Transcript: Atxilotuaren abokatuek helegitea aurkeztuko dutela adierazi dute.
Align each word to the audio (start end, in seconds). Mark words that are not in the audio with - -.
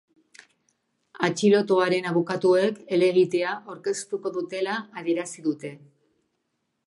Atxilotuaren 1.27 2.07
abokatuek 2.11 2.79
helegitea 2.97 3.53
aurkeztuko 3.75 4.33
dutela 4.39 4.79
adierazi 5.03 5.47
dute. 5.51 5.75